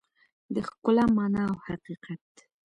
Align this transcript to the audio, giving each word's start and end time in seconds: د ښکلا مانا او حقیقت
د 0.53 0.55
ښکلا 0.67 1.05
مانا 1.15 1.41
او 1.51 1.57
حقیقت 1.67 2.23